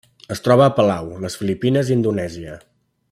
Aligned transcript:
Es 0.35 0.39
troba 0.45 0.63
a 0.67 0.71
Palau, 0.77 1.11
les 1.25 1.37
Filipines 1.41 1.93
i 1.93 1.95
Indonèsia. 1.99 2.57